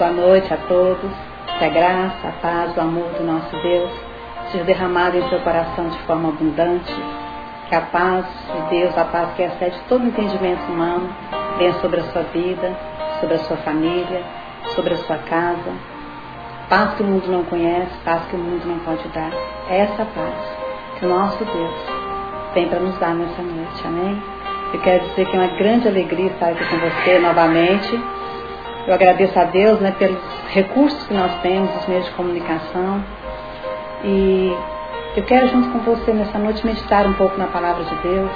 [0.00, 1.10] Boa noite a todos.
[1.58, 3.90] Que a graça, a paz, o amor do nosso Deus
[4.50, 6.94] seja derramado em seu coração de forma abundante.
[7.68, 11.06] Que a paz de Deus, a paz que excede todo entendimento humano,
[11.58, 12.74] venha sobre a sua vida,
[13.20, 14.22] sobre a sua família,
[14.74, 15.70] sobre a sua casa.
[16.70, 19.30] Paz que o mundo não conhece, paz que o mundo não pode dar.
[19.68, 20.34] É essa paz
[20.98, 21.74] que o nosso Deus
[22.54, 23.86] tem para nos dar nessa noite.
[23.86, 24.22] Amém?
[24.72, 28.19] Eu quero dizer que é uma grande alegria estar aqui com você novamente.
[28.90, 30.18] Eu agradeço a Deus né, pelos
[30.48, 33.04] recursos que nós temos, os meios de comunicação.
[34.02, 34.52] E
[35.14, 38.32] eu quero, junto com você, nessa noite, meditar um pouco na palavra de Deus.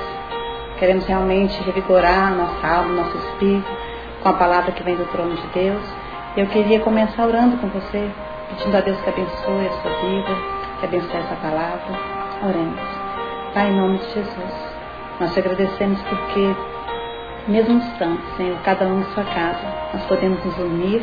[0.78, 3.66] Queremos realmente revigorar nossa alma, nosso espírito,
[4.22, 5.82] com a palavra que vem do trono de Deus.
[6.36, 8.08] Eu queria começar orando com você,
[8.50, 10.36] pedindo a Deus que abençoe a sua vida,
[10.78, 11.98] que abençoe essa palavra.
[12.44, 12.80] Oremos.
[13.52, 14.54] Pai, em nome de Jesus.
[15.18, 16.54] Nós te agradecemos porque,
[17.46, 21.02] mesmo estando, Senhor, cada um em sua casa, nós podemos nos unir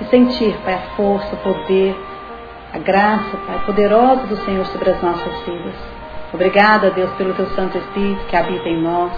[0.00, 1.96] e sentir, Pai, a força, o poder,
[2.72, 5.74] a graça, Pai, poderosa do Senhor sobre as nossas vidas.
[6.32, 9.12] Obrigada, Deus, pelo Teu Santo Espírito que habita em nós,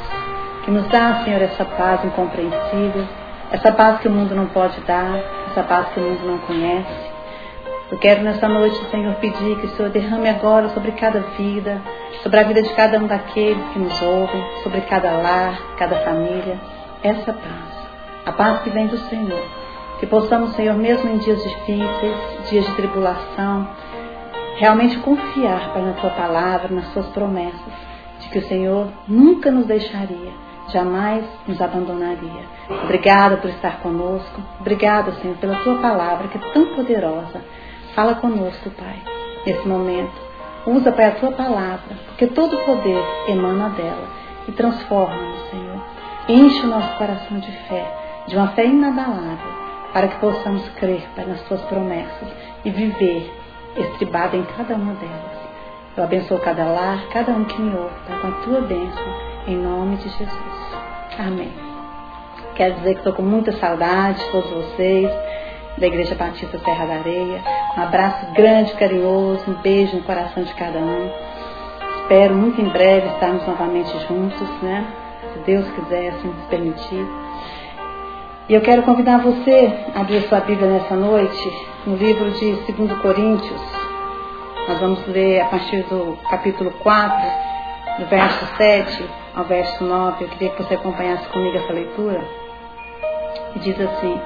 [0.64, 3.06] que nos dá, Senhor, essa paz incompreensível,
[3.52, 5.16] essa paz que o mundo não pode dar,
[5.50, 7.13] essa paz que o mundo não conhece.
[7.90, 11.82] Eu quero nessa noite, Senhor, pedir que o Senhor derrame agora sobre cada vida,
[12.22, 16.58] sobre a vida de cada um daqueles que nos ouvem, sobre cada lar, cada família,
[17.02, 17.88] essa paz.
[18.24, 19.42] A paz que vem do Senhor.
[20.00, 22.16] Que possamos, Senhor, mesmo em dias difíceis,
[22.48, 23.68] dias de tribulação,
[24.56, 27.72] realmente confiar, Pai, na Tua palavra, nas Suas promessas,
[28.20, 30.32] de que o Senhor nunca nos deixaria,
[30.72, 32.44] jamais nos abandonaria.
[32.84, 34.40] Obrigada por estar conosco.
[34.58, 37.42] Obrigada, Senhor, pela Tua palavra que é tão poderosa.
[37.94, 39.00] Fala conosco, Pai,
[39.46, 40.20] nesse momento.
[40.66, 44.08] Usa, Pai, a tua palavra, porque todo o poder emana dela
[44.48, 45.80] e transforma-nos, Senhor.
[46.28, 47.86] Enche o nosso coração de fé,
[48.26, 49.52] de uma fé inabalável,
[49.92, 52.28] para que possamos crer, Pai, nas tuas promessas
[52.64, 53.32] e viver
[53.76, 55.44] estribado em cada uma delas.
[55.96, 59.06] Eu abençoo cada lar, cada um que me ouve, Pai, com a tua bênção,
[59.46, 60.76] em nome de Jesus.
[61.16, 61.52] Amém.
[62.56, 65.10] Quero dizer que estou com muita saudade de todos vocês
[65.78, 67.42] da Igreja Batista Serra da Areia.
[67.76, 71.10] Um abraço grande, carinhoso, um beijo no coração de cada um.
[72.02, 74.86] Espero muito em breve estarmos novamente juntos, né?
[75.32, 77.06] Se Deus quiser assim nos permitir.
[78.48, 81.52] E eu quero convidar você a abrir sua Bíblia nessa noite,
[81.86, 83.60] no livro de 2 Coríntios.
[84.68, 87.30] Nós vamos ler a partir do capítulo 4,
[88.00, 90.24] do verso 7 ao verso 9.
[90.24, 92.22] Eu queria que você acompanhasse comigo essa leitura.
[93.56, 94.20] E diz assim: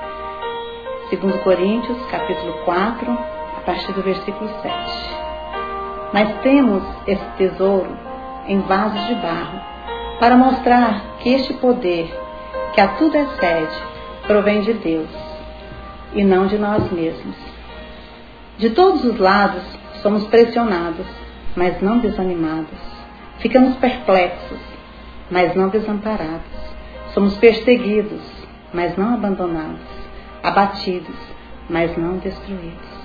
[1.11, 4.75] 2 Coríntios, capítulo 4, a partir do versículo 7.
[6.13, 7.97] Mas temos esse tesouro
[8.47, 9.59] em vasos de barro,
[10.21, 12.15] para mostrar que este poder,
[12.75, 13.75] que a tudo excede,
[14.27, 15.09] provém de Deus,
[16.13, 17.37] e não de nós mesmos.
[18.59, 19.63] De todos os lados
[20.03, 21.07] somos pressionados,
[21.57, 22.79] mas não desanimados.
[23.39, 24.61] Ficamos perplexos,
[25.31, 26.53] mas não desamparados.
[27.15, 28.21] Somos perseguidos,
[28.75, 30.08] mas não abandonados
[30.49, 31.17] abatidos,
[31.69, 32.99] mas não destruídos.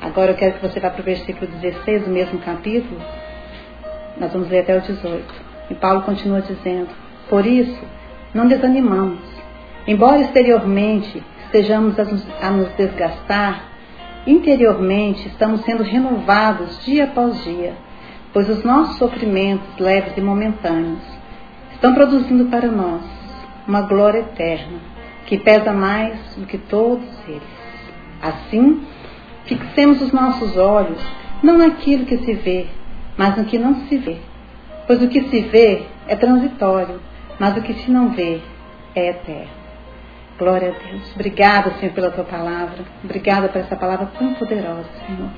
[0.00, 3.00] Agora eu quero que você vá para o versículo 16 do mesmo capítulo.
[4.18, 5.24] Nós vamos ler até o 18.
[5.70, 6.88] E Paulo continua dizendo:
[7.28, 7.80] Por isso,
[8.32, 9.20] não desanimamos.
[9.86, 13.64] Embora exteriormente estejamos a nos desgastar,
[14.26, 17.74] interiormente estamos sendo renovados dia após dia,
[18.32, 21.02] pois os nossos sofrimentos leves e momentâneos
[21.72, 23.02] estão produzindo para nós
[23.66, 24.97] uma glória eterna
[25.28, 27.42] que pesa mais do que todos eles.
[28.22, 28.82] Assim,
[29.44, 30.98] fixemos os nossos olhos
[31.42, 32.66] não naquilo que se vê,
[33.14, 34.16] mas no que não se vê.
[34.86, 36.98] Pois o que se vê é transitório,
[37.38, 38.40] mas o que se não vê
[38.94, 39.58] é eterno.
[40.38, 41.12] Glória a Deus.
[41.14, 42.78] Obrigada, Senhor, pela tua palavra.
[43.04, 45.30] Obrigada por essa palavra tão poderosa, Senhor.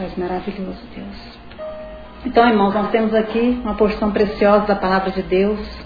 [0.00, 1.38] És maravilhoso, Deus.
[2.26, 5.83] Então, irmãos, nós temos aqui uma porção preciosa da palavra de Deus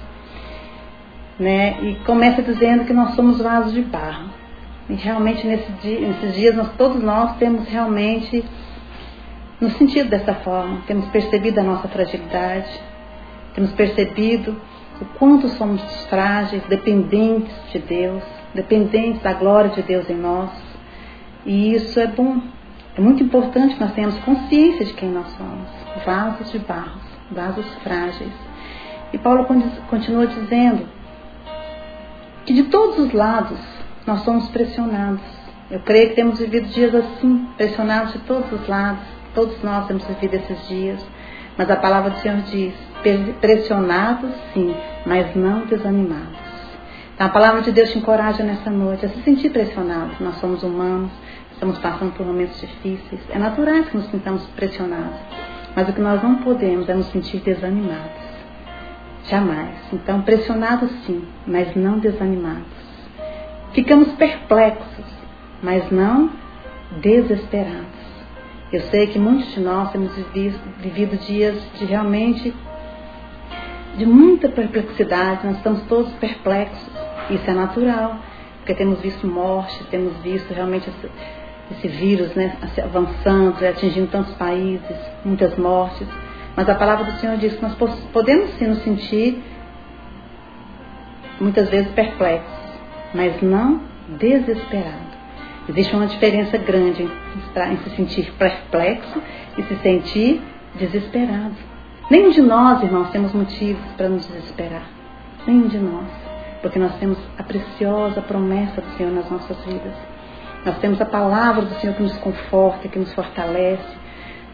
[1.38, 1.78] né?
[1.82, 4.30] E começa dizendo que nós somos vasos de barro.
[4.88, 8.44] E realmente nesse dia, nesses dias nós, todos nós temos realmente
[9.60, 12.70] no sentido dessa forma, temos percebido a nossa fragilidade,
[13.54, 14.56] temos percebido
[15.00, 18.22] o quanto somos frágeis, dependentes de Deus,
[18.54, 20.50] dependentes da glória de Deus em nós.
[21.44, 22.40] E isso é bom.
[22.96, 25.68] É muito importante que nós tenhamos consciência de quem nós somos.
[26.04, 27.00] Vasos de barro,
[27.30, 28.32] vasos frágeis.
[29.12, 29.46] E Paulo
[29.88, 30.86] continua dizendo
[32.48, 33.58] que de todos os lados
[34.06, 35.20] nós somos pressionados.
[35.70, 39.04] Eu creio que temos vivido dias assim, pressionados de todos os lados.
[39.34, 40.98] Todos nós temos vivido esses dias.
[41.58, 42.72] Mas a palavra do Senhor diz:
[43.38, 44.74] pressionados sim,
[45.04, 46.38] mas não desanimados.
[47.14, 50.12] Então, a palavra de Deus te encoraja nessa noite a se sentir pressionado.
[50.18, 51.10] Nós somos humanos,
[51.52, 53.20] estamos passando por momentos difíceis.
[53.28, 55.18] É natural que nos sintamos pressionados.
[55.76, 58.27] Mas o que nós não podemos é nos sentir desanimados.
[59.28, 59.74] Jamais.
[59.92, 62.66] Então, pressionados sim, mas não desanimados.
[63.72, 65.04] Ficamos perplexos,
[65.62, 66.30] mas não
[67.02, 67.98] desesperados.
[68.72, 70.12] Eu sei que muitos de nós temos
[70.78, 72.54] vivido, dias de realmente
[73.96, 76.88] de muita perplexidade, nós estamos todos perplexos.
[77.30, 78.16] Isso é natural,
[78.58, 81.10] porque temos visto morte, temos visto realmente esse,
[81.72, 86.06] esse vírus né, avançando, atingindo tantos países, muitas mortes.
[86.58, 87.76] Mas a palavra do Senhor diz que nós
[88.12, 89.40] podemos sim nos sentir
[91.38, 92.58] muitas vezes perplexos,
[93.14, 93.80] mas não
[94.18, 95.16] desesperados.
[95.68, 99.22] Existe uma diferença grande em se sentir perplexo
[99.56, 100.42] e se sentir
[100.74, 101.54] desesperado.
[102.10, 104.82] Nenhum de nós, irmãos, temos motivos para nos desesperar.
[105.46, 106.08] Nenhum de nós.
[106.60, 109.94] Porque nós temos a preciosa promessa do Senhor nas nossas vidas.
[110.66, 113.97] Nós temos a palavra do Senhor que nos conforta, que nos fortalece,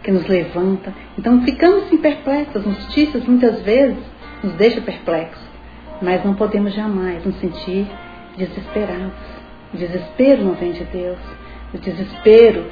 [0.04, 0.92] que nos levanta.
[1.18, 2.56] Então ficamos assim perplexos.
[2.56, 3.98] As notícias muitas vezes
[4.42, 5.42] nos deixam perplexos.
[6.00, 7.86] Mas não podemos jamais nos sentir
[8.36, 9.12] desesperados.
[9.72, 11.18] O desespero não vem de Deus.
[11.72, 12.66] O desespero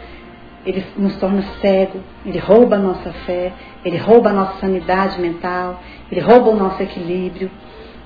[0.64, 3.52] ele nos torna cego, ele rouba a nossa fé,
[3.84, 7.50] ele rouba a nossa sanidade mental, ele rouba o nosso equilíbrio,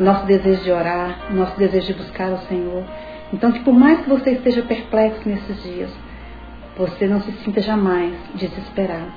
[0.01, 2.83] o nosso desejo de orar, o nosso desejo de buscar o Senhor.
[3.33, 5.91] Então, que por mais que você esteja perplexo nesses dias,
[6.77, 9.13] você não se sinta jamais desesperado.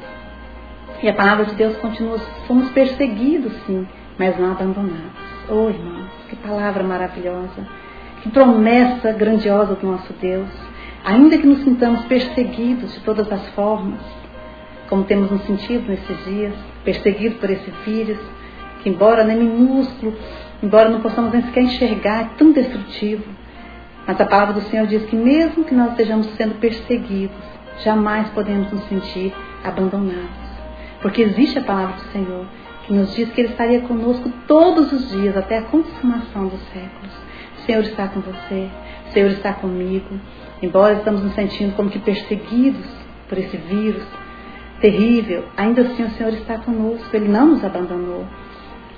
[1.01, 5.29] E a palavra de Deus continua: somos perseguidos, sim, mas não abandonados.
[5.49, 7.67] Oh, irmãos, que palavra maravilhosa,
[8.21, 10.49] que promessa grandiosa do nosso Deus.
[11.03, 14.01] Ainda que nos sintamos perseguidos de todas as formas,
[14.89, 16.53] como temos nos sentido nesses dias,
[16.83, 18.19] perseguidos por esse vírus,
[18.83, 20.13] que embora nem minúsculo,
[20.61, 23.23] embora não possamos nem sequer enxergar, é tão destrutivo.
[24.07, 27.37] Mas a palavra do Senhor diz que mesmo que nós estejamos sendo perseguidos,
[27.83, 30.49] jamais podemos nos sentir abandonados.
[31.01, 32.45] Porque existe a palavra do Senhor
[32.85, 37.11] que nos diz que Ele estaria conosco todos os dias, até a consumação dos séculos.
[37.59, 38.67] O Senhor está com você,
[39.07, 40.19] o Senhor está comigo.
[40.61, 42.87] Embora estamos nos sentindo como que perseguidos
[43.29, 44.03] por esse vírus
[44.81, 48.25] terrível, ainda assim o Senhor está conosco, Ele não nos abandonou.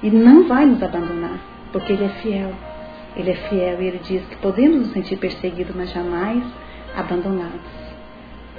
[0.01, 1.39] E não vai nos abandonar,
[1.71, 2.53] porque Ele é fiel.
[3.15, 6.43] Ele é fiel e Ele diz que podemos nos sentir perseguidos, mas jamais
[6.95, 7.81] abandonados.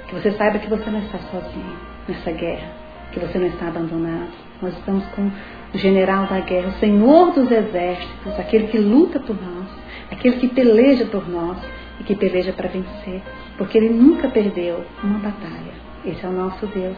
[0.07, 1.75] Que você saiba que você não está sozinho
[2.07, 2.67] nessa guerra,
[3.11, 4.31] que você não está abandonado.
[4.61, 5.29] Nós estamos com
[5.73, 9.67] o general da guerra, o Senhor dos exércitos, aquele que luta por nós,
[10.11, 11.57] aquele que peleja por nós
[11.99, 13.21] e que peleja para vencer,
[13.57, 15.83] porque ele nunca perdeu uma batalha.
[16.05, 16.97] Esse é o nosso Deus.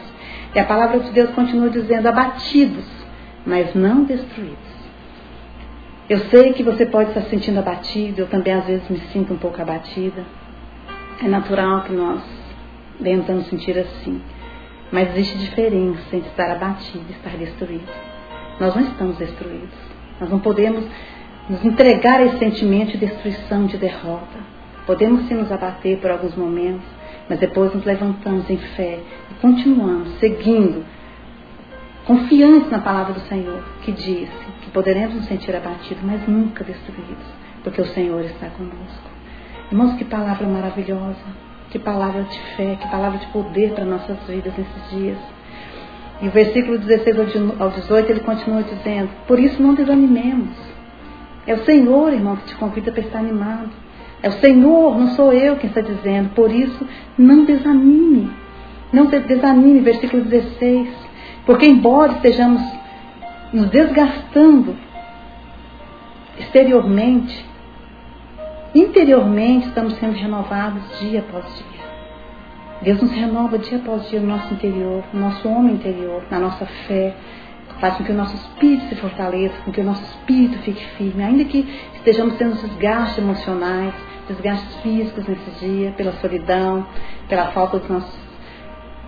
[0.54, 2.86] E a palavra de Deus continua dizendo: abatidos,
[3.44, 4.75] mas não destruídos.
[6.08, 9.34] Eu sei que você pode estar se sentindo abatido, eu também às vezes me sinto
[9.34, 10.24] um pouco abatida.
[11.20, 12.22] É natural que nós
[13.02, 14.22] tentamos sentir assim.
[14.92, 17.90] Mas existe diferença entre estar abatido e estar destruído.
[18.60, 19.74] Nós não estamos destruídos.
[20.20, 20.84] Nós não podemos
[21.50, 24.38] nos entregar a esse sentimento de destruição, de derrota.
[24.86, 26.86] Podemos sim nos abater por alguns momentos,
[27.28, 29.00] mas depois nos levantamos em fé
[29.32, 30.84] e continuamos seguindo,
[32.06, 34.28] confiantes na palavra do Senhor, que diz
[34.62, 37.26] que poderemos nos sentir abatidos, mas nunca destruídos,
[37.62, 39.10] porque o Senhor está conosco.
[39.70, 41.24] Irmãos, que palavra maravilhosa,
[41.70, 45.18] que palavra de fé, que palavra de poder para nossas vidas nesses dias.
[46.22, 47.16] E o versículo 16
[47.58, 50.56] ao 18 ele continua dizendo: Por isso não desanimemos.
[51.46, 53.70] É o Senhor, irmão, que te convida para estar animado.
[54.22, 56.30] É o Senhor, não sou eu quem está dizendo.
[56.30, 56.86] Por isso,
[57.18, 58.30] não desanime.
[58.92, 61.05] Não desanime, versículo 16.
[61.46, 62.60] Porque, embora estejamos
[63.52, 64.76] nos desgastando
[66.38, 67.46] exteriormente,
[68.74, 71.86] interiormente estamos sendo renovados dia após dia.
[72.82, 76.66] Deus nos renova dia após dia no nosso interior, no nosso homem interior, na nossa
[76.66, 77.14] fé,
[77.80, 81.22] faz com que o nosso espírito se fortaleça, com que o nosso espírito fique firme,
[81.22, 83.94] ainda que estejamos tendo desgastes emocionais,
[84.28, 86.86] desgastes físicos nesse dia, pela solidão,
[87.28, 88.25] pela falta dos nossos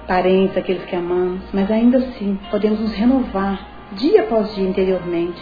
[0.09, 3.61] parentes, aqueles que amamos, mas ainda assim podemos nos renovar
[3.93, 5.41] dia após dia interiormente.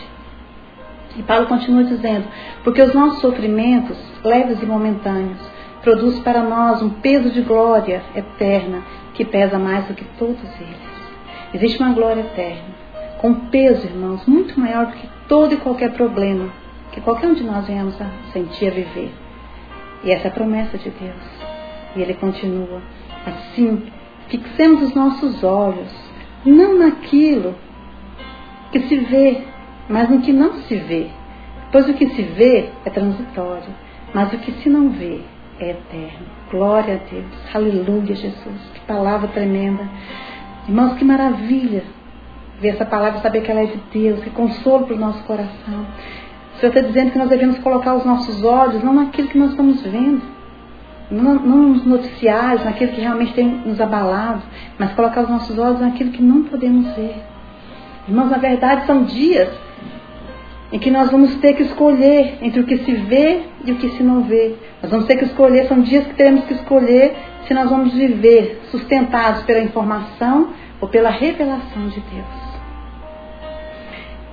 [1.17, 2.27] E Paulo continua dizendo:
[2.63, 5.41] porque os nossos sofrimentos, leves e momentâneos,
[5.83, 8.83] produzem para nós um peso de glória eterna
[9.15, 10.97] que pesa mais do que todos eles.
[11.55, 12.75] Existe uma glória eterna,
[13.19, 16.51] com peso, irmãos, muito maior do que todo e qualquer problema
[16.97, 19.13] que qualquer um de nós venhamos a sentir, a viver.
[20.03, 21.23] E essa é a promessa de Deus.
[21.95, 22.81] E ele continua
[23.27, 23.83] assim:
[24.29, 25.93] fixemos os nossos olhos
[26.45, 27.55] não naquilo
[28.71, 29.43] que se vê,
[29.89, 31.09] mas no que não se vê.
[31.73, 33.69] Pois o que se vê é transitório,
[34.15, 35.21] mas o que se não vê
[35.59, 36.27] é eterno.
[36.51, 37.27] Glória a Deus.
[37.55, 38.71] Aleluia, Jesus.
[38.75, 39.89] Que palavra tremenda.
[40.69, 41.83] Irmãos, que maravilha
[42.61, 44.23] ver essa palavra saber que ela é de Deus.
[44.23, 45.87] Que consolo para o nosso coração.
[46.55, 49.51] O Senhor está dizendo que nós devemos colocar os nossos olhos não naquilo que nós
[49.51, 50.23] estamos vendo,
[51.11, 54.43] não, não nos noticiários, naquilo que realmente tem nos abalado,
[54.79, 57.23] mas colocar os nossos olhos naquilo que não podemos ver.
[58.09, 59.49] Irmãos, na verdade, são dias
[60.73, 63.89] em que nós vamos ter que escolher entre o que se vê e o que
[63.91, 64.57] se não vê.
[64.83, 68.63] Nós vamos ter que escolher, são dias que teremos que escolher se nós vamos viver
[68.71, 70.49] sustentados pela informação
[70.81, 72.47] ou pela revelação de Deus.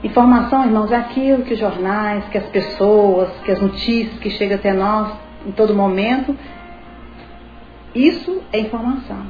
[0.03, 4.57] Informação, irmãos, é aquilo que os jornais, que as pessoas, que as notícias que chegam
[4.57, 5.13] até nós
[5.45, 6.35] em todo momento.
[7.95, 9.25] Isso é informação.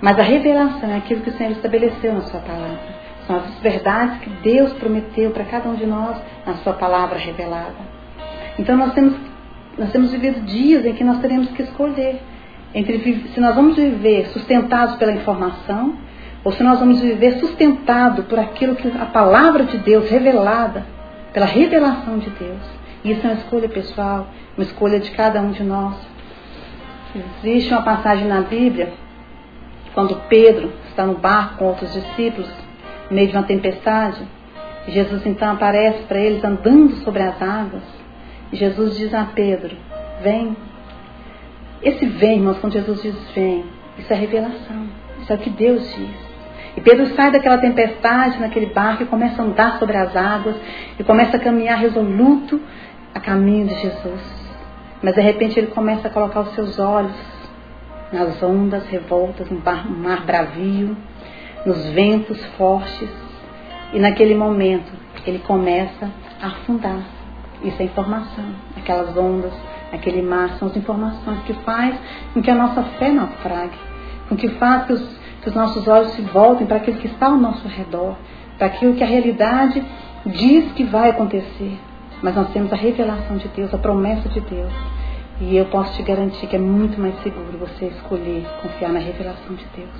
[0.00, 2.96] Mas a revelação é aquilo que o Senhor estabeleceu na sua palavra.
[3.26, 6.16] São as verdades que Deus prometeu para cada um de nós
[6.46, 7.96] na sua palavra revelada.
[8.58, 9.14] Então nós temos,
[9.76, 12.20] nós temos vivido dias em que nós teremos que escolher
[12.74, 12.98] entre
[13.32, 15.94] se nós vamos viver sustentados pela informação
[16.44, 20.86] ou se nós vamos viver sustentados por aquilo que a palavra de Deus revelada,
[21.32, 22.62] pela revelação de Deus.
[23.02, 25.96] E isso é uma escolha pessoal, uma escolha de cada um de nós.
[27.16, 28.92] Existe uma passagem na Bíblia,
[29.94, 32.50] quando Pedro está no barco com outros discípulos,
[33.08, 34.22] no meio de uma tempestade.
[34.88, 37.82] Jesus então aparece para eles andando sobre as águas.
[38.52, 39.74] E Jesus diz a Pedro:
[40.22, 40.56] Vem.
[41.82, 43.64] Esse vem, irmãos, quando Jesus diz vem,
[43.98, 44.86] isso é revelação.
[45.20, 46.26] Isso é o que Deus diz.
[46.76, 50.56] E Pedro sai daquela tempestade naquele barco e começa a andar sobre as águas
[50.98, 52.60] e começa a caminhar resoluto
[53.14, 54.35] a caminho de Jesus.
[55.02, 57.14] Mas de repente ele começa a colocar os seus olhos
[58.12, 60.96] nas ondas revoltas, no mar, bravio,
[61.64, 63.10] nos ventos fortes.
[63.92, 64.92] E naquele momento
[65.26, 66.10] ele começa
[66.40, 67.02] a afundar.
[67.62, 68.44] Isso é informação.
[68.76, 69.52] Aquelas ondas,
[69.92, 71.96] aquele mar, são as informações que faz
[72.32, 73.78] com que a nossa fé naufrague,
[74.28, 77.26] com que faz que os, que os nossos olhos se voltem para aquilo que está
[77.26, 78.16] ao nosso redor,
[78.58, 79.82] para aquilo que a realidade
[80.26, 81.78] diz que vai acontecer.
[82.22, 84.72] Mas nós temos a revelação de Deus, a promessa de Deus.
[85.40, 89.54] E eu posso te garantir que é muito mais seguro você escolher confiar na revelação
[89.54, 89.90] de Deus.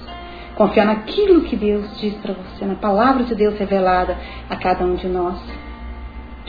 [0.54, 4.16] Confiar naquilo que Deus diz para você, na palavra de Deus revelada
[4.48, 5.38] a cada um de nós.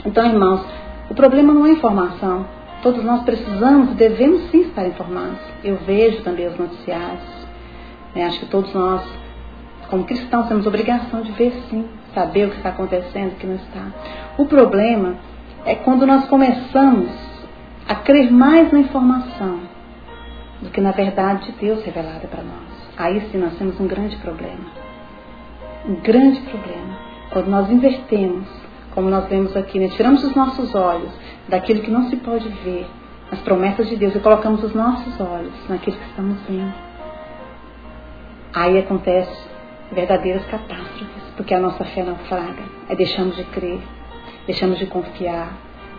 [0.06, 0.64] Então, irmãos,
[1.10, 2.46] o problema não é informação.
[2.82, 5.40] Todos nós precisamos, devemos sim estar informados.
[5.62, 7.46] Eu vejo também os noticiários.
[8.14, 8.24] Né?
[8.24, 9.02] Acho que todos nós,
[9.90, 13.56] como cristãos, temos obrigação de ver sim, saber o que está acontecendo, o que não
[13.56, 13.86] está.
[14.38, 15.16] O problema
[15.68, 17.10] é quando nós começamos
[17.86, 19.60] a crer mais na informação
[20.62, 24.16] do que na verdade de Deus revelada para nós aí sim nós temos um grande
[24.16, 24.66] problema.
[25.86, 26.98] Um grande problema.
[27.30, 28.48] Quando nós invertemos,
[28.92, 29.88] como nós vemos aqui, né?
[29.88, 31.12] tiramos os nossos olhos
[31.48, 32.86] daquilo que não se pode ver,
[33.30, 36.74] as promessas de Deus, e colocamos os nossos olhos naquilo que estamos vendo.
[38.52, 39.48] Aí acontece
[39.92, 42.64] verdadeiras catástrofes, porque a nossa fé naufraga.
[42.88, 43.80] Aí deixamos de crer,
[44.48, 45.52] deixamos de confiar,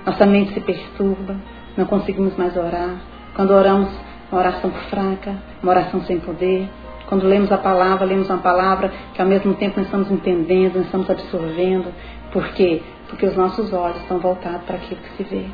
[0.04, 1.36] nossa mente se perturba,
[1.78, 2.96] não conseguimos mais orar.
[3.36, 3.88] Quando oramos,
[4.32, 6.68] uma oração fraca, uma oração sem poder,
[7.06, 10.86] quando lemos a palavra, lemos uma palavra que ao mesmo tempo nós estamos entendendo, nós
[10.86, 11.94] estamos absorvendo.
[12.32, 12.82] Por quê?
[13.08, 15.46] Porque os nossos olhos estão voltados para aquilo que se vê.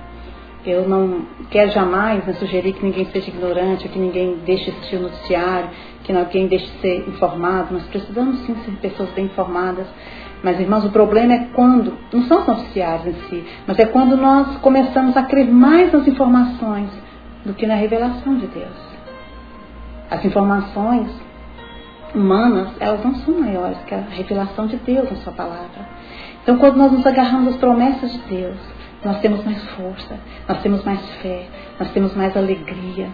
[0.66, 4.96] Eu não quero jamais né, sugerir que ninguém seja ignorante, que ninguém deixe de assistir
[4.96, 5.70] o noticiário,
[6.04, 7.74] que ninguém deixe de ser informado.
[7.74, 9.86] Nós precisamos sim ser pessoas bem informadas.
[10.44, 14.16] Mas, irmãos, o problema é quando, não são os noticiários em si, mas é quando
[14.16, 16.90] nós começamos a crer mais nas informações
[17.44, 18.96] do que na revelação de Deus.
[20.10, 21.10] As informações
[22.14, 25.88] humanas, elas não são maiores que a revelação de Deus na sua palavra.
[26.44, 28.58] Então, quando nós nos agarramos às promessas de Deus,
[29.04, 30.16] nós temos mais força,
[30.48, 31.46] nós temos mais fé,
[31.80, 33.08] nós temos mais alegria.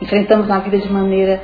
[0.00, 1.42] Enfrentamos a vida de maneira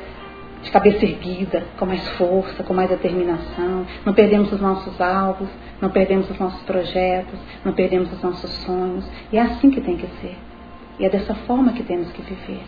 [0.61, 3.85] de cabeça erguida, com mais força, com mais determinação.
[4.05, 5.49] Não perdemos os nossos alvos,
[5.81, 9.05] não perdemos os nossos projetos, não perdemos os nossos sonhos.
[9.31, 10.37] E é assim que tem que ser.
[10.99, 12.63] E é dessa forma que temos que viver.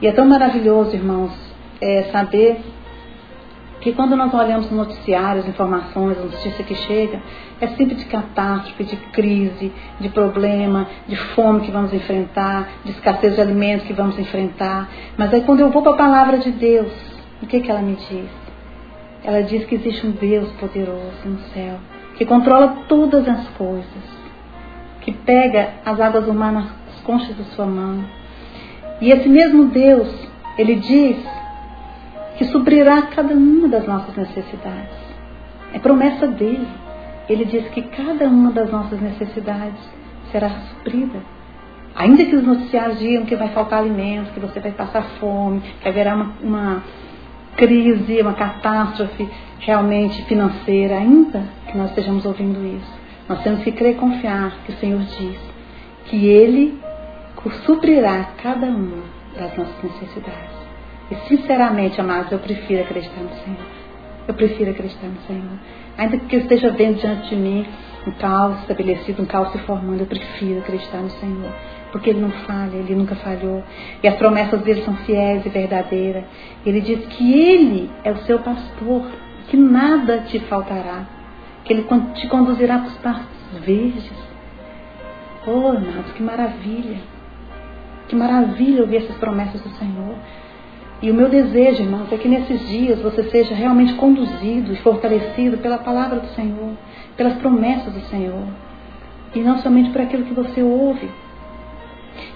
[0.00, 1.32] E é tão maravilhoso, irmãos,
[1.80, 2.60] é, saber
[3.80, 7.20] que quando nós olhamos no noticiário, as informações, a notícia que chega,
[7.60, 13.34] é sempre de catástrofe, de crise, de problema, de fome que vamos enfrentar, de escassez
[13.34, 14.88] de alimentos que vamos enfrentar.
[15.16, 16.92] Mas aí quando eu vou para a palavra de Deus,
[17.42, 18.30] o que, que ela me diz?
[19.22, 21.78] Ela diz que existe um Deus poderoso no céu,
[22.16, 23.86] que controla todas as coisas,
[25.02, 26.66] que pega as águas mar nas
[27.04, 28.04] conchas da sua mão.
[29.00, 30.08] E esse mesmo Deus,
[30.56, 31.35] ele diz
[32.36, 34.96] que suprirá cada uma das nossas necessidades.
[35.72, 36.66] É promessa dele.
[37.28, 39.80] Ele diz que cada uma das nossas necessidades
[40.30, 41.20] será suprida.
[41.94, 45.88] Ainda que os noticiários digam que vai faltar alimentos, que você vai passar fome, que
[45.88, 46.82] haverá uma, uma
[47.56, 49.28] crise, uma catástrofe
[49.60, 52.94] realmente financeira, ainda que nós estejamos ouvindo isso,
[53.28, 55.38] nós temos que crer e confiar que o Senhor diz
[56.04, 56.78] que Ele
[57.64, 59.02] suprirá cada uma
[59.36, 60.55] das nossas necessidades.
[61.10, 63.66] E sinceramente, amados, eu prefiro acreditar no Senhor.
[64.26, 65.58] Eu prefiro acreditar no Senhor.
[65.96, 67.66] Ainda que eu esteja vendo diante de mim
[68.06, 71.50] um caos estabelecido, um caos se formando, eu prefiro acreditar no Senhor.
[71.92, 73.62] Porque Ele não falha, Ele nunca falhou.
[74.02, 76.24] E as promessas dele são fiéis e verdadeiras.
[76.64, 79.06] Ele diz que Ele é o seu pastor,
[79.48, 81.06] que nada te faltará.
[81.64, 84.12] Que Ele te conduzirá para os pastos verdes.
[85.46, 86.98] Oh, amados, que maravilha.
[88.08, 90.16] Que maravilha ouvir essas promessas do Senhor.
[91.02, 95.58] E o meu desejo, irmãos, é que nesses dias você seja realmente conduzido e fortalecido
[95.58, 96.72] pela palavra do Senhor,
[97.16, 98.44] pelas promessas do Senhor.
[99.34, 101.10] E não somente por aquilo que você ouve.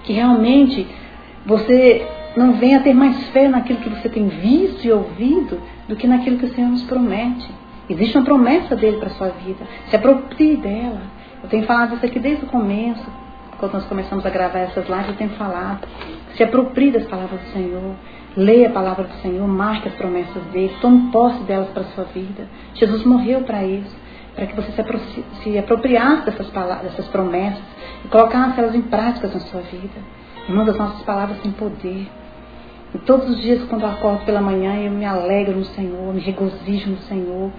[0.03, 0.87] Que realmente
[1.45, 6.07] você não venha ter mais fé naquilo que você tem visto e ouvido do que
[6.07, 7.49] naquilo que o Senhor nos promete.
[7.89, 9.65] Existe uma promessa dele para a sua vida.
[9.89, 11.01] Se aproprie dela.
[11.41, 13.03] Eu tenho falado isso aqui desde o começo.
[13.57, 15.87] Quando nós começamos a gravar essas lives, eu tenho falado.
[16.35, 17.95] Se aproprie das palavras do Senhor.
[18.35, 22.05] Leia a palavra do Senhor, marque as promessas dele, tome posse delas para a sua
[22.05, 22.47] vida.
[22.75, 23.93] Jesus morreu para isso,
[24.35, 27.63] para que você se, se apropriasse dessas, palavras, dessas promessas
[28.05, 29.99] e colocasse elas em práticas na sua vida.
[30.47, 32.07] Irmãos, as nossas palavras têm poder.
[32.93, 36.21] E todos os dias, quando eu acordo pela manhã, eu me alegro no Senhor, me
[36.21, 37.51] regozijo no Senhor.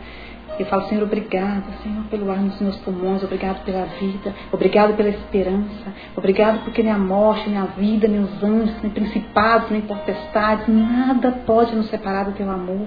[0.58, 5.08] Eu falo, Senhor, obrigado, Senhor, pelo ar nos meus pulmões, obrigado pela vida, obrigado pela
[5.08, 9.80] esperança, obrigado porque nem a morte, nem a vida, nem os anjos, nem principados, nem
[9.80, 12.86] potestades, nada pode nos separar do teu amor.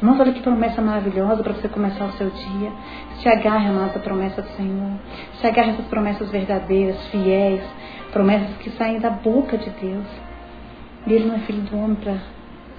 [0.00, 2.72] Irmãos, olha que promessa maravilhosa para você começar o seu dia.
[3.20, 4.92] Se agarre, amados, à promessa do Senhor.
[5.40, 7.62] Se agarre a essas promessas verdadeiras, fiéis,
[8.10, 10.06] promessas que saem da boca de Deus.
[11.06, 12.16] E Ele não é filho do homem para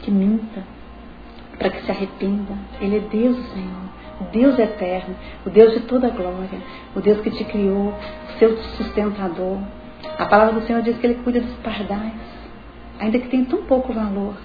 [0.01, 0.63] que minta,
[1.57, 2.55] para que se arrependa.
[2.81, 3.92] Ele é Deus, Senhor
[4.31, 6.59] Deus eterno, o Deus de toda glória,
[6.95, 9.59] o Deus que te criou, o seu sustentador.
[10.17, 12.13] A palavra do Senhor diz que Ele cuida dos pardais,
[12.99, 14.35] ainda que tenha tão pouco valor.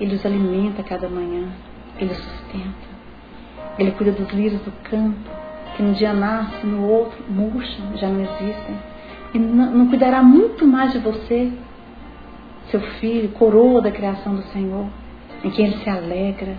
[0.00, 1.48] Ele os alimenta cada manhã,
[1.98, 2.92] Ele os sustenta.
[3.78, 5.30] Ele cuida dos lírios do campo,
[5.76, 8.76] que um dia nascem, no outro murcham, já não existem.
[9.34, 11.50] E não cuidará muito mais de você,
[12.70, 14.86] seu filho, coroa da criação do Senhor,
[15.42, 16.56] em quem Ele se alegra,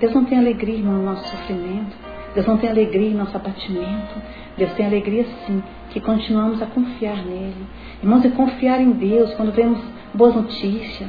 [0.00, 1.96] Deus não tem alegria, irmão, no nosso sofrimento.
[2.34, 4.14] Deus não tem alegria em nosso abatimento.
[4.56, 7.66] Deus tem alegria, sim, que continuamos a confiar nele.
[8.02, 9.78] Irmãos, e confiar em Deus quando vemos
[10.14, 11.08] boas notícias.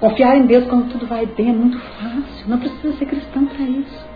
[0.00, 2.48] Confiar em Deus quando tudo vai bem é muito fácil.
[2.48, 4.06] Não precisa ser cristão para isso.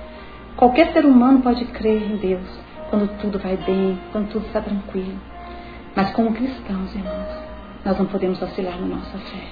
[0.57, 5.19] Qualquer ser humano pode crer em Deus quando tudo vai bem, quando tudo está tranquilo.
[5.95, 7.39] Mas como cristãos, irmãos,
[7.85, 9.45] nós não podemos vacilar na nossa fé.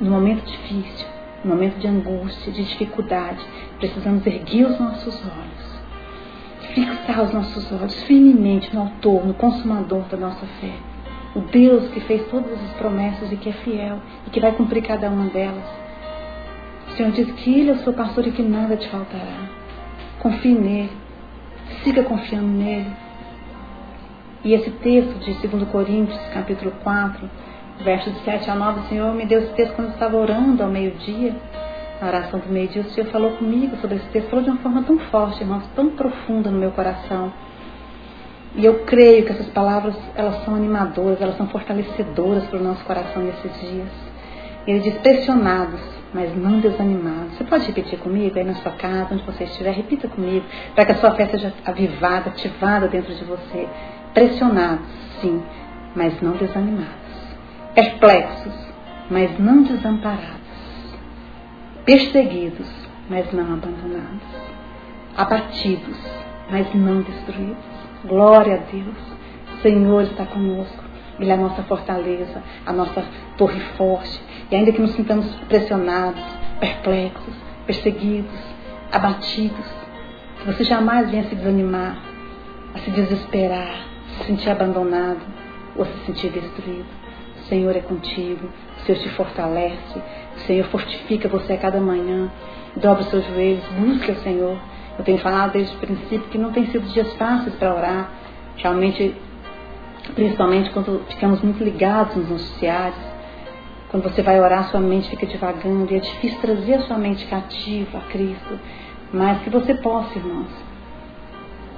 [0.00, 1.06] No momento difícil,
[1.44, 3.44] no momento de angústia, de dificuldade,
[3.78, 5.80] precisamos erguer os nossos olhos,
[6.74, 10.72] fixar os nossos olhos firmemente no autor, no consumador da nossa fé.
[11.34, 14.82] O Deus que fez todas as promessas e que é fiel e que vai cumprir
[14.82, 15.64] cada uma delas.
[16.88, 19.48] O Senhor diz que Ele é o seu pastor e que nada te faltará.
[20.18, 20.90] Confie nele.
[21.84, 22.90] Siga confiando nele.
[24.42, 27.28] E esse texto de 2 Coríntios, capítulo 4,
[27.84, 30.62] versos de 7 a 9, o Senhor me deu esse texto quando eu estava orando
[30.62, 31.34] ao meio-dia,
[32.00, 34.82] na oração do meio-dia, o Senhor falou comigo sobre esse texto, falou de uma forma
[34.82, 37.32] tão forte, irmãos, tão profunda no meu coração.
[38.54, 42.84] E eu creio que essas palavras, elas são animadoras, elas são fortalecedoras para o nosso
[42.84, 43.88] coração nesses dias.
[44.66, 45.80] Ele diz, pressionados,
[46.12, 47.36] mas não desanimados.
[47.36, 50.92] Você pode repetir comigo aí na sua casa, onde você estiver, repita comigo, para que
[50.92, 53.68] a sua fé seja avivada, ativada dentro de você.
[54.14, 54.86] Pressionados,
[55.20, 55.42] sim,
[55.94, 57.07] mas não desanimados
[57.78, 58.52] perplexos,
[59.08, 60.40] mas não desamparados,
[61.84, 62.66] perseguidos,
[63.08, 64.28] mas não abandonados,
[65.16, 65.96] abatidos,
[66.50, 67.78] mas não destruídos.
[68.04, 68.96] Glória a Deus.
[69.62, 70.82] Senhor está conosco.
[71.20, 73.04] Ele é a nossa fortaleza, a nossa
[73.36, 74.20] torre forte.
[74.50, 76.22] E ainda que nos sintamos pressionados,
[76.58, 78.40] perplexos, perseguidos,
[78.90, 79.66] abatidos,
[80.40, 81.96] que você jamais venha se desanimar,
[82.74, 83.86] a se desesperar,
[84.16, 85.20] se sentir abandonado
[85.76, 87.07] ou se sentir destruído.
[87.48, 89.98] Senhor é contigo, o Senhor te fortalece,
[90.36, 92.30] o Senhor fortifica você a cada manhã,
[92.76, 94.56] dobra os seus joelhos, busca o Senhor.
[94.98, 98.10] Eu tenho falado desde o princípio que não tem sido dias fáceis para orar,
[98.56, 99.14] realmente,
[100.14, 103.18] principalmente quando ficamos muito ligados nos noticiários.
[103.90, 107.24] Quando você vai orar, sua mente fica divagando e é difícil trazer a sua mente
[107.26, 108.58] cativa a Cristo.
[109.12, 110.67] Mas que você possa, irmãos,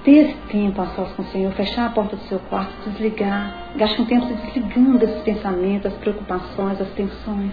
[0.04, 3.72] ter esse tempo a sós com o Senhor, fechar a porta do seu quarto, desligar,
[3.76, 7.52] gaste um tempo se desligando desses pensamentos, das preocupações, das tensões,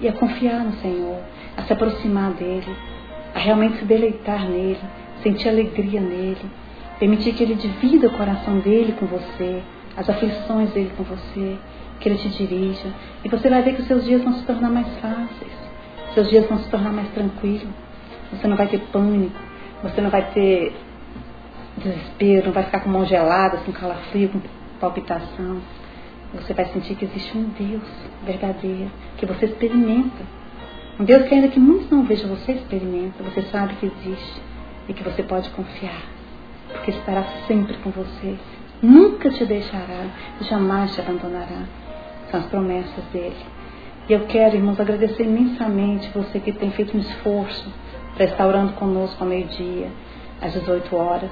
[0.00, 1.18] e a confiar no Senhor,
[1.56, 2.76] a se aproximar dEle,
[3.34, 4.80] a realmente se deleitar nele,
[5.22, 6.50] sentir alegria nele,
[6.98, 9.62] permitir que Ele divida o coração dele com você,
[9.96, 11.56] as aflições dele com você,
[12.00, 12.92] que Ele te dirija,
[13.24, 15.52] e você vai ver que os seus dias vão se tornar mais fáceis,
[16.14, 17.68] seus dias vão se tornar mais tranquilos,
[18.32, 19.38] você não vai ter pânico,
[19.82, 20.72] você não vai ter
[21.76, 24.40] desespero, não vai ficar com mão gelada, com calafrio, com
[24.80, 25.60] palpitação.
[26.34, 27.82] Você vai sentir que existe um Deus
[28.24, 30.24] verdadeiro, que você experimenta.
[30.98, 34.42] Um Deus que ainda que muitos não vejam, você experimenta, você sabe que existe
[34.88, 36.02] e que você pode confiar,
[36.72, 38.36] porque estará sempre com você.
[38.82, 40.06] Nunca te deixará,
[40.40, 41.64] jamais te abandonará.
[42.30, 43.36] São as promessas dele.
[44.08, 47.72] E eu quero, irmãos, agradecer imensamente você que tem feito um esforço
[48.14, 49.88] para estar orando conosco ao meio-dia,
[50.40, 51.30] às 18 horas.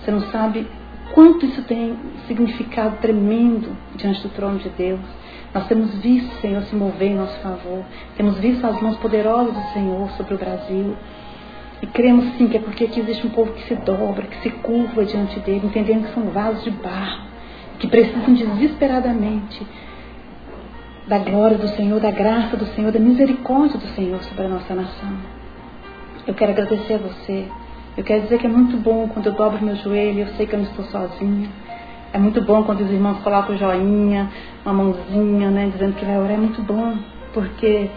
[0.00, 0.66] Você não sabe
[1.12, 5.00] quanto isso tem significado tremendo diante do trono de Deus.
[5.54, 7.84] Nós temos visto o Senhor se mover em nosso favor.
[8.16, 10.94] Temos visto as mãos poderosas do Senhor sobre o Brasil.
[11.80, 14.50] E cremos sim que é porque aqui existe um povo que se dobra, que se
[14.50, 17.22] curva diante dele, entendendo que são vasos de barro,
[17.78, 19.66] que precisam desesperadamente
[21.06, 24.74] da glória do Senhor, da graça do Senhor, da misericórdia do Senhor sobre a nossa
[24.74, 25.16] nação.
[26.26, 27.46] Eu quero agradecer a você
[27.96, 30.54] eu quero dizer que é muito bom quando eu dobro meu joelho, eu sei que
[30.54, 31.48] eu não estou sozinha.
[32.12, 34.30] É muito bom quando os irmãos colocam joinha,
[34.64, 36.32] uma mãozinha, né, dizendo que vai orar.
[36.32, 36.96] É muito bom,
[37.34, 37.90] porque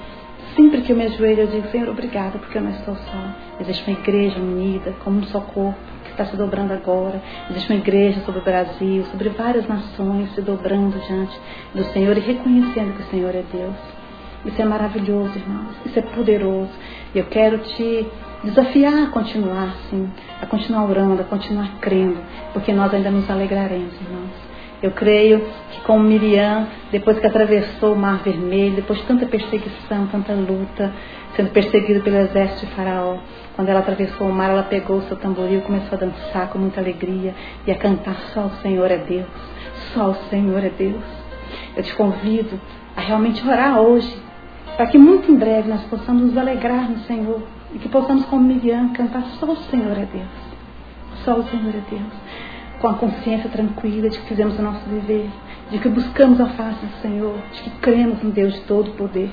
[0.56, 3.24] sempre que eu me ajoelho, eu digo, Senhor, obrigada, porque eu não estou só.
[3.60, 7.22] Existe uma igreja unida, como um só corpo, que está se dobrando agora.
[7.50, 11.40] Existe uma igreja sobre o Brasil, sobre várias nações, se dobrando diante
[11.74, 13.76] do Senhor e reconhecendo que o Senhor é Deus.
[14.46, 15.76] Isso é maravilhoso, irmãos.
[15.86, 16.72] Isso é poderoso.
[17.14, 18.08] E eu quero te
[18.44, 20.10] desafiar a continuar assim,
[20.42, 22.18] a continuar orando, a continuar crendo,
[22.54, 24.52] porque nós ainda nos alegraremos, irmãos.
[24.82, 30.08] Eu creio que como Miriam, depois que atravessou o Mar Vermelho, depois de tanta perseguição,
[30.08, 30.92] tanta luta,
[31.36, 33.18] sendo perseguida pelo exército de Faraó,
[33.56, 36.82] quando ela atravessou o mar, ela pegou o seu tamboril começou a dançar com muita
[36.82, 37.36] alegria
[37.68, 39.28] e a cantar só o Senhor é Deus,
[39.94, 41.04] só o Senhor é Deus.
[41.76, 42.60] Eu te convido
[42.98, 44.18] a realmente orar hoje,
[44.76, 48.44] para que muito em breve nós possamos nos alegrar no Senhor e que possamos, como
[48.44, 50.52] Miriam, cantar só o Senhor é Deus.
[51.24, 52.14] Só o Senhor é Deus.
[52.80, 55.30] Com a consciência tranquila de que fizemos o nosso dever,
[55.70, 59.30] de que buscamos a face do Senhor, de que cremos no Deus de todo poder.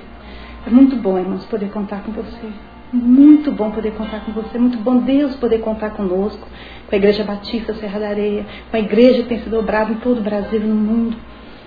[0.66, 2.48] É muito bom, irmãos, poder contar com você.
[2.92, 4.58] Muito bom poder contar com você.
[4.58, 6.46] Muito bom Deus poder contar conosco,
[6.88, 9.96] com a Igreja Batista Serra da Areia, com a igreja que tem se dobrado em
[9.96, 11.16] todo o Brasil e no mundo.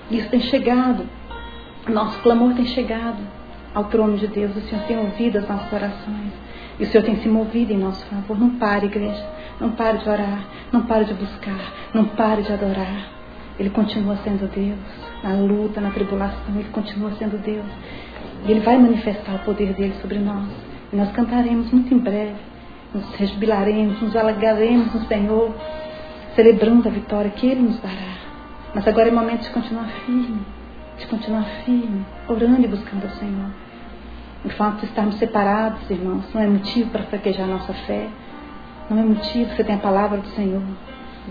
[0.09, 1.05] Isso tem chegado.
[1.87, 3.19] Nosso clamor tem chegado
[3.73, 4.55] ao trono de Deus.
[4.55, 6.31] O Senhor tem ouvido as nossas orações.
[6.81, 8.39] E o Senhor tem se movido em nosso favor.
[8.39, 9.23] Não pare, igreja.
[9.59, 10.43] Não pare de orar.
[10.71, 11.73] Não pare de buscar.
[11.93, 13.07] Não pare de adorar.
[13.59, 14.79] Ele continua sendo Deus.
[15.23, 17.67] Na luta, na tribulação, Ele continua sendo Deus.
[18.47, 20.47] E Ele vai manifestar o poder dele sobre nós.
[20.91, 22.33] E nós cantaremos muito em breve.
[22.95, 25.53] Nos rejubilaremos, nos alegraremos no Senhor,
[26.35, 28.17] celebrando a vitória que Ele nos dará.
[28.73, 30.41] Mas agora é momento de continuar firme,
[30.97, 33.51] de continuar firme, orando e buscando o Senhor.
[34.43, 38.07] O fato de estarmos separados, irmãos, não é motivo para fraquejar nossa fé.
[38.89, 39.55] Não é motivo.
[39.55, 40.63] Você tem a palavra do Senhor.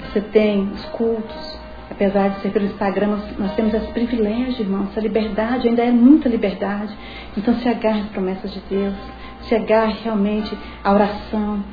[0.07, 1.59] Você tem os cultos.
[1.90, 4.90] Apesar de ser pelo Instagram, nós, temos esse privilégio, irmãos.
[4.90, 6.96] Essa liberdade ainda é muita liberdade.
[7.37, 8.94] Então se agarre às promessas de Deus.
[9.42, 11.64] Se agarre realmente à oração.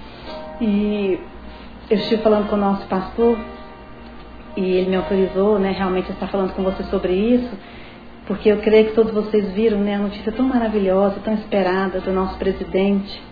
[0.59, 1.19] E
[1.87, 3.37] eu estive falando com o nosso pastor
[4.55, 7.55] e ele me autorizou, né, realmente a estar falando com você sobre isso
[8.27, 12.11] porque eu creio que todos vocês viram né, a notícia tão maravilhosa, tão esperada do
[12.11, 13.23] nosso presidente,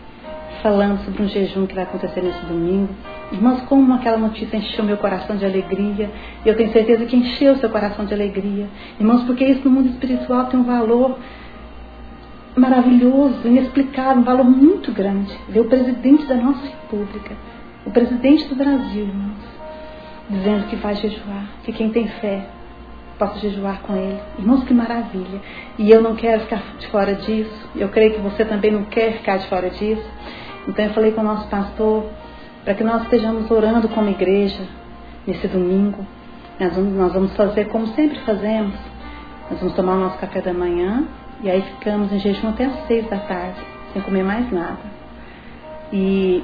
[0.63, 2.89] falando sobre um jejum que vai acontecer nesse domingo.
[3.29, 6.09] Irmãos, como aquela notícia encheu meu coração de alegria,
[6.45, 8.67] e eu tenho certeza que encheu seu coração de alegria.
[8.97, 11.19] Irmãos, porque isso no mundo espiritual tem um valor
[12.55, 15.37] maravilhoso, inexplicável, um valor muito grande.
[15.49, 17.35] Ver o presidente da nossa república,
[17.85, 19.43] o presidente do Brasil, irmãos,
[20.29, 22.45] dizendo que vai jejuar, que quem tem fé
[23.17, 24.19] posso jejuar com ele.
[24.39, 25.41] Irmãos, que maravilha.
[25.77, 27.69] E eu não quero ficar de fora disso.
[27.75, 30.05] Eu creio que você também não quer ficar de fora disso.
[30.67, 32.05] Então eu falei com o nosso pastor
[32.63, 34.63] para que nós estejamos orando como igreja
[35.25, 36.05] nesse domingo.
[36.59, 38.75] Nós vamos, nós vamos fazer como sempre fazemos.
[39.49, 41.05] Nós vamos tomar o nosso café da manhã
[41.41, 43.59] e aí ficamos em jejum até as seis da tarde,
[43.93, 44.79] sem comer mais nada.
[45.93, 46.43] E,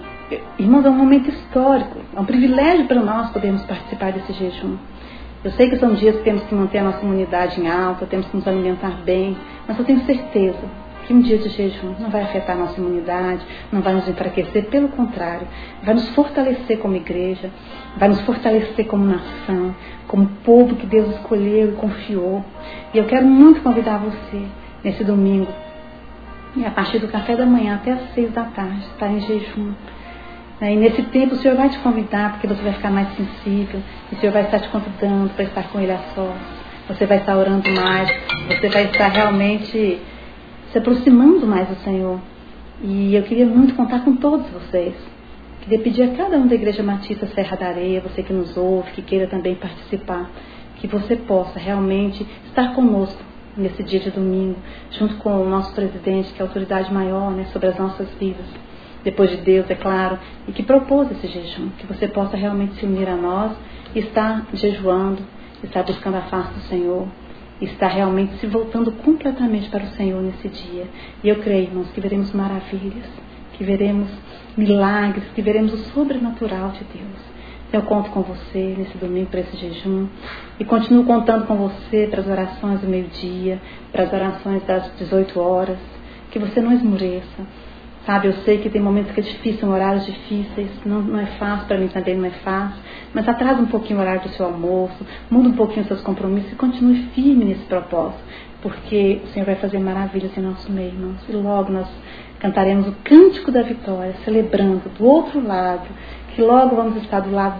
[0.60, 4.78] irmãos, é um momento histórico, é um privilégio para nós podermos participar desse jejum.
[5.44, 8.28] Eu sei que são dias que temos que manter a nossa imunidade em alta, temos
[8.28, 9.36] que nos alimentar bem,
[9.68, 10.60] mas eu tenho certeza
[11.08, 14.66] que um dia de jejum não vai afetar a nossa imunidade, não vai nos enfraquecer,
[14.66, 15.48] pelo contrário,
[15.84, 17.50] vai nos fortalecer como igreja,
[17.98, 19.76] vai nos fortalecer como nação,
[20.08, 22.46] como povo que Deus escolheu e confiou.
[22.94, 24.46] E eu quero muito convidar você
[24.84, 25.52] nesse domingo,
[26.56, 29.74] e a partir do café da manhã até as seis da tarde, estar em jejum.
[30.62, 34.16] E nesse tempo o Senhor vai te convidar, porque você vai ficar mais sensível, o
[34.18, 36.38] Senhor vai estar te convidando para estar com Ele a sós.
[36.88, 38.12] Você vai estar orando mais,
[38.48, 40.00] você vai estar realmente
[40.72, 42.20] se aproximando mais do Senhor.
[42.84, 44.94] E eu queria muito contar com todos vocês.
[45.62, 48.92] Queria pedir a cada um da Igreja Matista Serra da Areia, você que nos ouve,
[48.92, 50.30] que queira também participar,
[50.78, 53.22] que você possa realmente estar conosco
[53.58, 54.58] nesse dia de domingo,
[54.92, 58.46] junto com o nosso presidente, que é a autoridade maior né, sobre as nossas vidas,
[59.04, 62.86] depois de Deus, é claro, e que propôs esse jejum, que você possa realmente se
[62.86, 63.52] unir a nós
[63.96, 65.22] estar jejuando,
[65.64, 67.08] estar buscando a face do Senhor,
[67.60, 70.86] está realmente se voltando completamente para o Senhor nesse dia.
[71.24, 73.06] E eu creio, irmãos, que veremos maravilhas,
[73.54, 74.08] que veremos
[74.58, 77.32] milagres, que veremos o sobrenatural de Deus.
[77.72, 80.08] Eu conto com você nesse domingo para esse jejum
[80.60, 83.62] e continuo contando com você para as orações do meio-dia,
[83.94, 85.78] para as orações das 18 horas.
[86.32, 87.46] Que você não esmoreça,
[88.06, 91.28] Sabe, eu sei que tem momentos que é difícil, são horários difíceis, não, não é
[91.38, 92.82] fácil, para mim também não é fácil,
[93.14, 96.52] mas atrasa um pouquinho o horário do seu almoço, muda um pouquinho os seus compromissos
[96.52, 98.20] e continue firme nesse propósito,
[98.60, 101.18] porque o Senhor vai fazer maravilhas em nosso meio, irmãos.
[101.30, 101.88] E logo nós
[102.40, 105.88] cantaremos o cântico da vitória, celebrando do outro lado,
[106.34, 107.60] que logo vamos estar do lado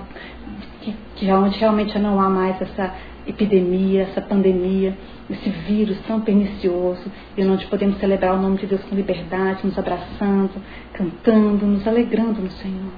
[0.82, 2.94] que, que onde realmente não há mais essa
[3.28, 4.98] epidemia, essa pandemia,
[5.34, 7.04] esse vírus tão pernicioso,
[7.38, 10.52] e onde podemos celebrar o nome de Deus com liberdade, nos abraçando,
[10.94, 12.92] cantando, nos alegrando no Senhor.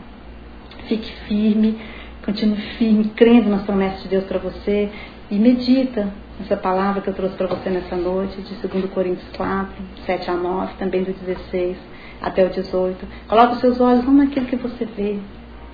[0.88, 1.80] Fique firme,
[2.26, 4.90] continue firme, crendo nas promessas de Deus para você
[5.30, 9.74] e medita nessa palavra que eu trouxe para você nessa noite, de 2 Coríntios 4,
[10.06, 11.78] 7 a 9, também do 16
[12.22, 13.06] até o 18.
[13.28, 15.20] Coloque os seus olhos não naquilo que você vê,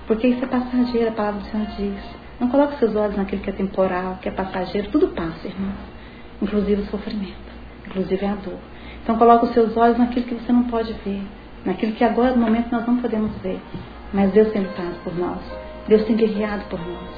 [0.06, 2.20] porque isso é passageiro, a palavra do Senhor diz.
[2.40, 4.88] Não coloque seus olhos naquilo que é temporal, que é passageiro.
[4.90, 5.72] Tudo passa, irmão.
[6.42, 7.50] Inclusive o sofrimento.
[7.86, 8.58] Inclusive a dor.
[9.02, 11.22] Então coloque os seus olhos naquilo que você não pode ver.
[11.64, 13.60] Naquilo que agora, no momento, nós não podemos ver.
[14.12, 15.40] Mas Deus tem lutado por nós.
[15.86, 17.08] Deus tem guerreado por nós.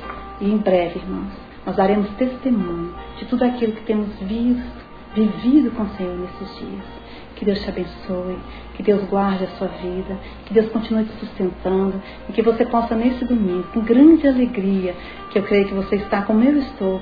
[0.41, 1.33] E em breve, irmãos,
[1.65, 4.83] nós daremos testemunho de tudo aquilo que temos visto,
[5.15, 7.03] vivido com o Senhor nesses dias.
[7.37, 8.39] Que Deus te abençoe,
[8.75, 12.95] que Deus guarde a sua vida, que Deus continue te sustentando e que você possa
[12.95, 14.95] nesse domingo, com grande alegria,
[15.31, 17.01] que eu creio que você está como eu estou,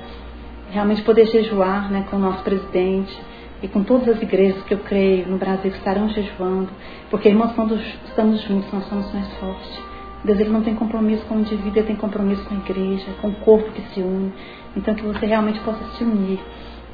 [0.71, 3.17] realmente poder jejuar né, com o nosso presidente
[3.61, 6.69] e com todas as igrejas que eu creio no Brasil que estarão jejuando,
[7.09, 7.75] porque irmãos, quando
[8.07, 9.79] estamos juntos, nós somos mais fortes.
[10.23, 13.29] Deus ele não tem compromisso com o indivíduo, ele tem compromisso com a igreja, com
[13.29, 14.31] o corpo que se une.
[14.75, 16.39] Então que você realmente possa se unir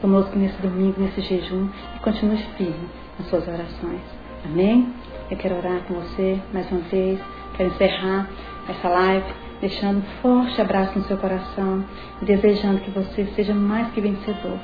[0.01, 2.87] conosco nesse domingo, nesse jejum e continue firme
[3.19, 4.01] nas suas orações.
[4.45, 4.93] Amém?
[5.29, 7.19] Eu quero orar com você mais uma vez.
[7.55, 8.29] Quero encerrar
[8.69, 11.83] essa live deixando um forte abraço no seu coração
[12.21, 14.57] e desejando que você seja mais que vencedor.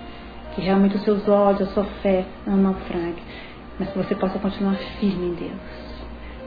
[0.54, 3.22] Que realmente os seus olhos, a sua fé não naufrague,
[3.80, 5.84] mas que você possa continuar firme em Deus.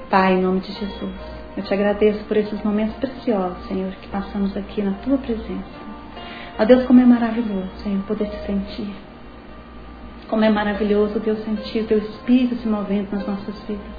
[0.09, 1.15] Pai, em nome de Jesus,
[1.57, 5.87] eu te agradeço por esses momentos preciosos, Senhor, que passamos aqui na tua presença.
[6.59, 8.95] Ó Deus, como é maravilhoso, Senhor, poder te sentir.
[10.29, 13.96] Como é maravilhoso, Deus, sentir o teu Espírito se movendo nas nossas vidas.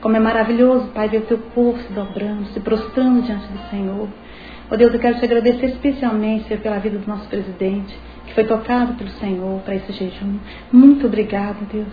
[0.00, 4.08] Como é maravilhoso, Pai, ver o teu povo se dobrando, se prostrando diante do Senhor.
[4.70, 8.44] Ó Deus, eu quero te agradecer especialmente Senhor, pela vida do nosso presidente, que foi
[8.44, 10.38] tocado pelo Senhor para esse jejum.
[10.70, 11.86] Muito obrigado, Deus.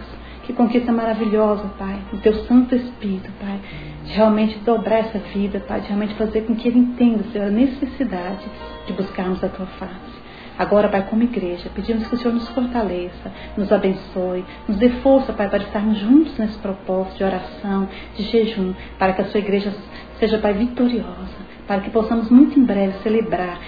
[0.43, 3.59] Que conquista maravilhosa, Pai, o teu Santo Espírito, Pai,
[4.03, 7.51] de realmente dobrar essa vida, Pai, de realmente fazer com que ele entenda, Senhor, a
[7.51, 8.45] necessidade
[8.85, 10.24] de buscarmos a tua face.
[10.57, 15.33] Agora, Pai, como igreja, pedimos que o Senhor nos fortaleça, nos abençoe, nos dê força,
[15.33, 19.73] Pai, para estarmos juntos nesse propósito de oração, de jejum, para que a sua igreja
[20.19, 23.59] seja, Pai, vitoriosa, para que possamos muito em breve celebrar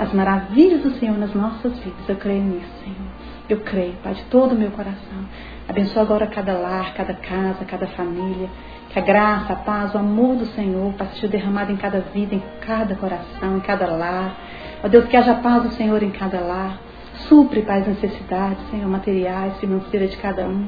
[0.00, 2.08] as maravilhas do Senhor nas nossas vidas.
[2.08, 3.08] Eu creio nisso, Senhor.
[3.48, 5.24] Eu creio, Pai, de todo o meu coração.
[5.68, 8.50] Abençoa agora cada lar, cada casa, cada família.
[8.90, 12.34] Que a graça, a paz, o amor do Senhor possa ser derramado em cada vida,
[12.34, 14.36] em cada coração, em cada lar.
[14.84, 16.78] Ó Deus, que haja paz do Senhor em cada lar.
[17.26, 20.66] Supre, Pai, as necessidades, Senhor, materiais, financeiras de cada um.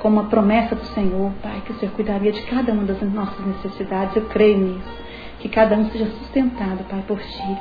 [0.00, 3.46] Como a promessa do Senhor, Pai, que o Senhor cuidaria de cada uma das nossas
[3.46, 4.16] necessidades.
[4.16, 5.02] Eu creio nisso.
[5.40, 7.58] Que cada um seja sustentado, Pai, por Ti.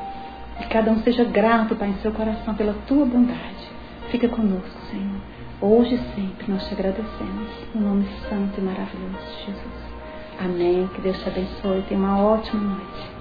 [0.60, 3.68] Que cada um seja grato, Pai, em seu coração pela Tua bondade.
[4.10, 5.20] Fica conosco, Senhor.
[5.60, 7.50] Hoje e sempre nós te agradecemos.
[7.76, 9.80] No nome santo e maravilhoso de Jesus.
[10.40, 10.90] Amém.
[10.96, 11.84] Que Deus te abençoe.
[11.90, 13.19] Tenha uma ótima noite.